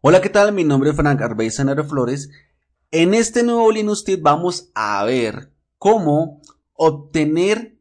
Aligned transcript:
Hola, 0.00 0.20
¿qué 0.20 0.28
tal? 0.28 0.52
Mi 0.52 0.62
nombre 0.62 0.90
es 0.90 0.96
Frank 0.96 1.20
Arbey 1.20 1.50
Sanaro 1.50 1.82
Flores. 1.82 2.30
En 2.92 3.14
este 3.14 3.42
nuevo 3.42 3.72
Linux 3.72 4.04
Tip 4.04 4.22
vamos 4.22 4.70
a 4.76 5.02
ver 5.04 5.52
cómo 5.76 6.40
obtener, 6.72 7.80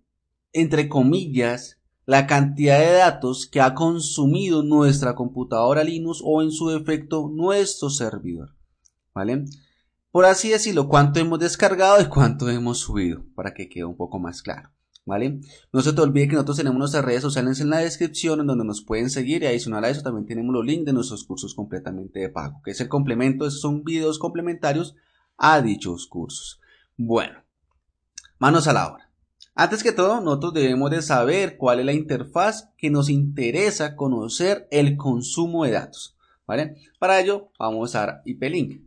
entre 0.51 0.89
comillas, 0.89 1.77
la 2.07 2.25
cantidad 2.25 2.79
de 2.79 2.91
datos 2.93 3.45
que 3.45 3.61
ha 3.61 3.75
consumido 3.75 4.63
nuestra 4.63 5.13
computadora 5.13 5.83
Linux 5.83 6.21
o 6.23 6.41
en 6.41 6.49
su 6.49 6.69
defecto 6.69 7.29
nuestro 7.31 7.91
servidor. 7.91 8.55
¿Vale? 9.13 9.45
Por 10.09 10.25
así 10.25 10.49
decirlo, 10.49 10.89
cuánto 10.89 11.19
hemos 11.19 11.37
descargado 11.37 12.01
y 12.01 12.05
cuánto 12.05 12.49
hemos 12.49 12.79
subido, 12.79 13.25
para 13.35 13.53
que 13.53 13.69
quede 13.69 13.85
un 13.85 13.95
poco 13.95 14.17
más 14.17 14.41
claro. 14.41 14.71
No 15.71 15.81
se 15.81 15.93
te 15.93 16.01
olvide 16.01 16.27
que 16.27 16.33
nosotros 16.33 16.57
tenemos 16.57 16.77
nuestras 16.77 17.05
redes 17.05 17.21
sociales 17.21 17.59
en 17.61 17.69
la 17.69 17.77
descripción 17.77 18.41
en 18.41 18.47
donde 18.47 18.65
nos 18.65 18.81
pueden 18.81 19.09
seguir 19.09 19.43
y 19.43 19.47
adicional 19.47 19.85
a 19.85 19.89
eso 19.89 20.03
también 20.03 20.25
tenemos 20.25 20.53
los 20.53 20.65
links 20.65 20.85
de 20.85 20.93
nuestros 20.93 21.23
cursos 21.23 21.55
completamente 21.55 22.19
de 22.19 22.29
pago, 22.29 22.61
que 22.63 22.71
es 22.71 22.81
el 22.81 22.89
complemento, 22.89 23.47
esos 23.47 23.61
son 23.61 23.83
videos 23.83 24.19
complementarios 24.19 24.95
a 25.37 25.61
dichos 25.61 26.07
cursos. 26.07 26.59
Bueno, 26.97 27.43
manos 28.37 28.67
a 28.67 28.73
la 28.73 28.87
obra. 28.91 29.09
Antes 29.55 29.81
que 29.81 29.91
todo, 29.91 30.21
nosotros 30.21 30.53
debemos 30.53 30.91
de 30.91 31.01
saber 31.01 31.57
cuál 31.57 31.79
es 31.79 31.85
la 31.85 31.93
interfaz 31.93 32.69
que 32.77 32.89
nos 32.89 33.09
interesa 33.09 33.95
conocer 33.95 34.67
el 34.71 34.97
consumo 34.97 35.63
de 35.63 35.71
datos. 35.71 36.15
¿Vale? 36.45 36.75
Para 36.99 37.19
ello, 37.19 37.51
vamos 37.57 37.95
a 37.95 37.99
dar 37.99 38.21
IP-Link. 38.25 38.81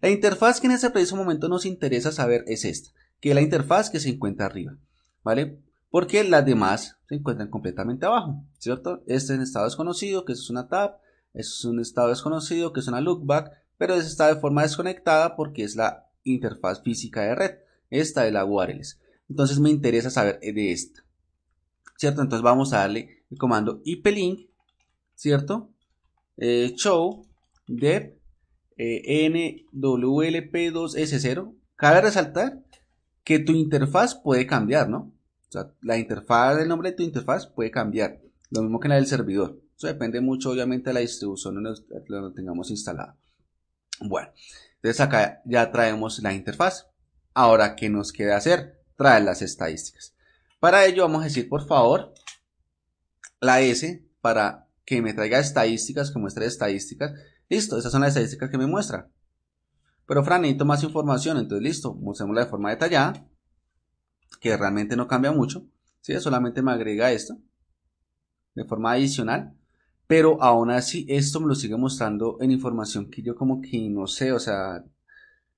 La 0.00 0.10
interfaz 0.10 0.60
que 0.60 0.66
en 0.66 0.72
este 0.72 0.90
preciso 0.90 1.16
momento 1.16 1.48
nos 1.48 1.66
interesa 1.66 2.10
saber 2.10 2.44
es 2.46 2.64
esta, 2.64 2.90
que 3.20 3.30
es 3.30 3.34
la 3.34 3.40
interfaz 3.40 3.90
que 3.90 4.00
se 4.00 4.10
encuentra 4.10 4.46
arriba. 4.46 4.76
¿Vale? 5.22 5.58
Porque 5.90 6.24
las 6.24 6.44
demás 6.46 6.96
se 7.08 7.14
encuentran 7.16 7.50
completamente 7.50 8.06
abajo, 8.06 8.44
¿cierto? 8.58 9.02
Este 9.06 9.32
es 9.32 9.38
un 9.38 9.42
estado 9.42 9.66
desconocido, 9.66 10.24
que 10.24 10.32
es 10.32 10.48
una 10.48 10.68
tab, 10.68 10.96
este 11.34 11.52
es 11.52 11.64
un 11.64 11.80
estado 11.80 12.08
desconocido, 12.08 12.72
que 12.72 12.80
es 12.80 12.88
una 12.88 13.00
lookback, 13.00 13.52
pero 13.78 13.94
este 13.94 14.08
está 14.08 14.32
de 14.32 14.40
forma 14.40 14.62
desconectada 14.62 15.36
porque 15.36 15.64
es 15.64 15.76
la 15.76 16.08
interfaz 16.24 16.82
física 16.82 17.22
de 17.22 17.34
red. 17.34 17.58
Esta 17.90 18.26
es 18.26 18.32
la 18.32 18.44
wireless. 18.44 19.00
Entonces 19.28 19.58
me 19.60 19.70
interesa 19.70 20.10
saber 20.10 20.40
de 20.40 20.72
esta, 20.72 21.04
¿cierto? 21.96 22.22
Entonces 22.22 22.42
vamos 22.42 22.72
a 22.72 22.78
darle 22.78 23.24
el 23.30 23.38
comando 23.38 23.80
iplink, 23.84 24.48
¿cierto? 25.14 25.70
Eh, 26.36 26.72
show 26.76 27.26
dep 27.66 28.18
eh, 28.76 29.28
nwlp2s0. 29.72 31.54
Cabe 31.76 32.00
resaltar 32.00 32.62
que 33.24 33.38
tu 33.38 33.52
interfaz 33.52 34.14
puede 34.14 34.46
cambiar, 34.46 34.88
¿no? 34.88 35.12
O 35.48 35.52
sea, 35.52 35.70
la 35.82 35.98
interfaz, 35.98 36.58
el 36.58 36.68
nombre 36.68 36.90
de 36.90 36.96
tu 36.96 37.02
interfaz 37.02 37.46
puede 37.46 37.70
cambiar. 37.70 38.20
Lo 38.50 38.62
mismo 38.62 38.80
que 38.80 38.88
la 38.88 38.96
del 38.96 39.06
servidor. 39.06 39.60
Eso 39.76 39.86
depende 39.86 40.20
mucho, 40.20 40.50
obviamente, 40.50 40.90
de 40.90 40.94
la 40.94 41.00
distribución 41.00 41.54
donde 41.54 41.80
lo 42.08 42.32
tengamos 42.32 42.70
instalado. 42.70 43.16
Bueno, 44.00 44.30
entonces 44.76 45.00
acá 45.00 45.42
ya 45.44 45.70
traemos 45.70 46.20
la 46.22 46.32
interfaz. 46.32 46.86
Ahora, 47.34 47.76
¿qué 47.76 47.88
nos 47.88 48.12
queda 48.12 48.36
hacer? 48.36 48.80
Traer 48.96 49.24
las 49.24 49.42
estadísticas. 49.42 50.14
Para 50.60 50.84
ello, 50.86 51.02
vamos 51.02 51.22
a 51.22 51.24
decir, 51.24 51.48
por 51.48 51.66
favor, 51.66 52.14
la 53.40 53.60
S 53.60 54.04
para 54.20 54.68
que 54.84 55.02
me 55.02 55.14
traiga 55.14 55.38
estadísticas, 55.38 56.10
que 56.10 56.18
muestre 56.18 56.46
estadísticas. 56.46 57.12
Listo, 57.48 57.78
esas 57.78 57.92
son 57.92 58.02
las 58.02 58.10
estadísticas 58.10 58.50
que 58.50 58.58
me 58.58 58.66
muestra. 58.66 59.08
Pero 60.06 60.24
Fran, 60.24 60.42
necesito 60.42 60.64
más 60.64 60.82
información, 60.82 61.38
entonces 61.38 61.62
listo, 61.62 61.94
mostrémosla 61.94 62.44
de 62.44 62.50
forma 62.50 62.70
detallada, 62.70 63.26
que 64.40 64.56
realmente 64.56 64.96
no 64.96 65.06
cambia 65.06 65.32
mucho, 65.32 65.66
¿sí? 66.00 66.18
solamente 66.20 66.62
me 66.62 66.72
agrega 66.72 67.12
esto, 67.12 67.38
de 68.54 68.64
forma 68.64 68.92
adicional, 68.92 69.54
pero 70.06 70.42
aún 70.42 70.70
así 70.70 71.06
esto 71.08 71.40
me 71.40 71.46
lo 71.46 71.54
sigue 71.54 71.76
mostrando 71.76 72.36
en 72.40 72.50
información 72.50 73.10
que 73.10 73.22
yo 73.22 73.36
como 73.36 73.60
que 73.62 73.88
no 73.88 74.06
sé, 74.06 74.32
o 74.32 74.38
sea, 74.38 74.84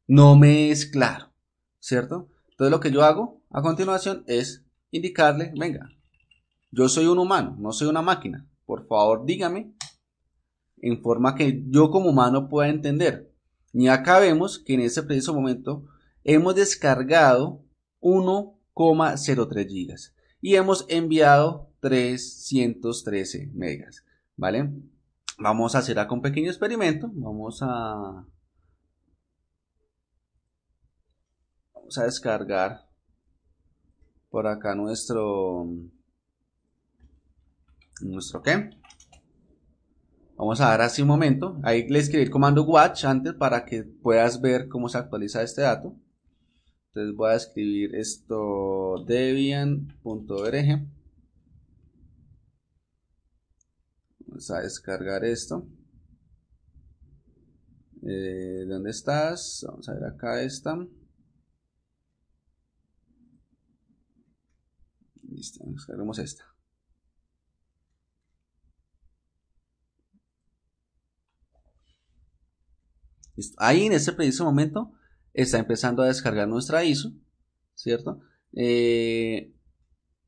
no 0.07 0.37
me 0.37 0.71
es 0.71 0.87
claro, 0.87 1.33
¿cierto? 1.81 2.29
Entonces 2.51 2.71
lo 2.71 2.81
que 2.81 2.93
yo 2.93 3.03
hago 3.03 3.43
a 3.51 3.63
continuación 3.63 4.23
es 4.27 4.65
indicarle, 4.91 5.53
venga, 5.59 5.91
yo 6.71 6.89
soy 6.89 7.07
un 7.07 7.19
humano, 7.19 7.57
no 7.59 7.73
soy 7.73 7.89
una 7.89 8.03
máquina, 8.03 8.47
por 8.67 8.87
favor 8.87 9.25
dígame 9.25 9.75
en 10.79 11.03
forma 11.03 11.35
que 11.35 11.65
yo 11.69 11.91
como 11.91 12.11
humano 12.11 12.49
pueda 12.49 12.69
entender. 12.69 13.34
Y 13.75 13.89
acá 13.89 14.21
vemos 14.21 14.61
que 14.61 14.75
en 14.75 14.81
este 14.81 15.03
preciso 15.03 15.35
momento 15.35 15.85
hemos 16.23 16.55
descargado 16.55 17.61
1,03 18.01 19.69
gigas 19.69 20.15
y 20.41 20.55
hemos 20.55 20.87
enviado 20.89 21.73
313 21.81 23.51
megas, 23.53 24.05
¿vale? 24.37 24.73
Vamos 25.39 25.75
a 25.75 25.79
hacer 25.79 25.99
acá 25.99 26.15
un 26.15 26.23
pequeño 26.23 26.51
experimento. 26.51 27.11
Vamos 27.15 27.59
a 27.63 28.25
vamos 31.75 31.99
a 31.99 32.05
descargar 32.05 32.89
por 34.31 34.47
acá 34.47 34.77
nuestro 34.77 35.67
nuestro 38.03 38.41
qué 38.41 38.71
Vamos 40.37 40.61
a 40.61 40.69
dar 40.69 40.81
así 40.83 41.03
un 41.03 41.09
momento. 41.09 41.59
Ahí 41.63 41.89
le 41.89 41.99
escribí 42.01 42.25
el 42.25 42.31
comando 42.31 42.65
watch 42.65 43.05
antes 43.05 43.35
para 43.35 43.65
que 43.65 43.85
puedas 43.85 44.41
ver 44.41 44.69
cómo 44.69 44.89
se 44.89 44.99
actualiza 44.99 45.43
este 45.43 45.63
dato. 45.63 45.97
Entonces 46.89 47.17
voy 47.17 47.31
a 47.31 47.37
escribir 47.37 47.95
esto 47.95 49.05
debian.org. 49.07 50.89
Vamos 54.27 54.51
a 54.51 54.61
descargar 54.61 55.25
esto. 55.25 55.67
Eh, 58.03 58.65
¿Dónde 58.69 58.91
estás? 58.91 59.65
Vamos 59.67 59.89
a 59.89 59.95
ver 59.95 60.05
acá 60.05 60.43
esta. 60.43 60.77
Listo, 65.23 65.65
descargamos 65.67 66.19
esta. 66.19 66.54
Ahí 73.59 73.87
en 73.87 73.93
ese 73.93 74.13
preciso 74.13 74.45
momento 74.45 74.93
está 75.33 75.59
empezando 75.59 76.03
a 76.03 76.07
descargar 76.07 76.49
nuestra 76.49 76.85
ISO, 76.85 77.13
¿cierto? 77.75 78.21
Eh, 78.53 79.53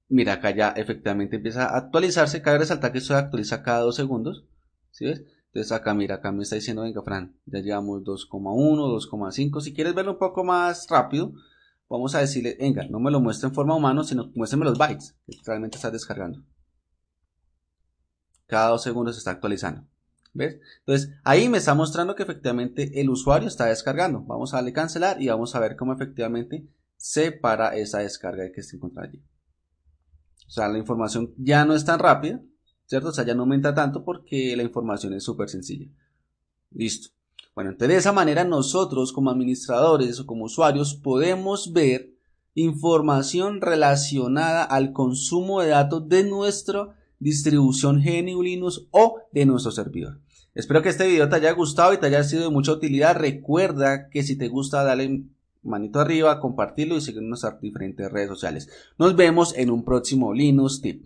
mira, 0.08 0.34
acá 0.34 0.50
ya 0.50 0.70
efectivamente 0.70 1.36
empieza 1.36 1.66
a 1.66 1.78
actualizarse. 1.78 2.42
Cabe 2.42 2.58
resaltar 2.58 2.92
que 2.92 2.98
esto 2.98 3.14
se 3.14 3.20
actualiza 3.20 3.62
cada 3.62 3.80
dos 3.80 3.96
segundos, 3.96 4.44
¿sí 4.90 5.04
ves? 5.04 5.22
Entonces 5.46 5.72
acá, 5.72 5.94
mira, 5.94 6.16
acá 6.16 6.32
me 6.32 6.42
está 6.42 6.56
diciendo, 6.56 6.82
venga, 6.82 7.02
Fran, 7.02 7.34
ya 7.46 7.60
llevamos 7.60 8.02
2,1, 8.02 9.10
2,5. 9.10 9.60
Si 9.62 9.72
quieres 9.72 9.94
verlo 9.94 10.12
un 10.12 10.18
poco 10.18 10.44
más 10.44 10.86
rápido, 10.90 11.32
vamos 11.88 12.14
a 12.14 12.20
decirle, 12.20 12.56
venga, 12.60 12.86
no 12.88 13.00
me 13.00 13.10
lo 13.10 13.20
muestre 13.20 13.48
en 13.48 13.54
forma 13.54 13.74
humana, 13.74 14.04
sino 14.04 14.30
muéstrame 14.34 14.66
los 14.66 14.76
bytes 14.76 15.16
que 15.26 15.38
realmente 15.46 15.76
está 15.76 15.90
descargando. 15.90 16.42
Cada 18.46 18.68
dos 18.68 18.82
segundos 18.82 19.14
se 19.14 19.20
está 19.20 19.30
actualizando. 19.30 19.86
¿Ves? 20.36 20.58
Entonces, 20.80 21.10
ahí 21.24 21.48
me 21.48 21.58
está 21.58 21.74
mostrando 21.74 22.14
que 22.14 22.22
efectivamente 22.22 23.00
el 23.00 23.08
usuario 23.10 23.48
está 23.48 23.66
descargando. 23.66 24.20
Vamos 24.20 24.52
a 24.52 24.58
darle 24.58 24.72
cancelar 24.72 25.20
y 25.20 25.28
vamos 25.28 25.54
a 25.54 25.60
ver 25.60 25.76
cómo 25.76 25.94
efectivamente 25.94 26.68
se 26.96 27.32
para 27.32 27.76
esa 27.76 28.00
descarga 28.00 28.52
que 28.52 28.62
se 28.62 28.76
encuentra 28.76 29.04
allí. 29.04 29.22
O 30.46 30.50
sea, 30.50 30.68
la 30.68 30.78
información 30.78 31.34
ya 31.38 31.64
no 31.64 31.74
es 31.74 31.84
tan 31.84 31.98
rápida, 31.98 32.40
¿cierto? 32.86 33.08
O 33.08 33.12
sea, 33.12 33.24
ya 33.24 33.34
no 33.34 33.42
aumenta 33.42 33.74
tanto 33.74 34.04
porque 34.04 34.56
la 34.56 34.62
información 34.62 35.14
es 35.14 35.24
súper 35.24 35.48
sencilla. 35.48 35.88
Listo. 36.70 37.08
Bueno, 37.54 37.70
entonces 37.70 37.94
de 37.94 37.98
esa 37.98 38.12
manera 38.12 38.44
nosotros 38.44 39.12
como 39.12 39.30
administradores 39.30 40.20
o 40.20 40.26
como 40.26 40.44
usuarios 40.44 40.94
podemos 40.94 41.72
ver 41.72 42.14
información 42.54 43.60
relacionada 43.60 44.62
al 44.62 44.92
consumo 44.92 45.62
de 45.62 45.68
datos 45.68 46.08
de 46.08 46.24
nuestra 46.24 46.94
distribución 47.18 48.02
GNU 48.02 48.42
Linux 48.42 48.86
o 48.90 49.20
de 49.32 49.46
nuestro 49.46 49.72
servidor. 49.72 50.20
Espero 50.56 50.80
que 50.80 50.88
este 50.88 51.06
video 51.06 51.28
te 51.28 51.36
haya 51.36 51.52
gustado 51.52 51.92
y 51.92 51.98
te 51.98 52.06
haya 52.06 52.24
sido 52.24 52.44
de 52.44 52.50
mucha 52.50 52.72
utilidad. 52.72 53.14
Recuerda 53.14 54.08
que 54.08 54.22
si 54.22 54.36
te 54.36 54.48
gusta, 54.48 54.84
dale 54.84 55.24
manito 55.62 56.00
arriba, 56.00 56.40
compartirlo 56.40 56.96
y 56.96 57.02
seguirnos 57.02 57.24
en 57.24 57.28
nuestras 57.28 57.60
diferentes 57.60 58.10
redes 58.10 58.30
sociales. 58.30 58.70
Nos 58.98 59.14
vemos 59.16 59.54
en 59.54 59.70
un 59.70 59.84
próximo 59.84 60.32
Linux 60.32 60.80
Tip. 60.80 61.04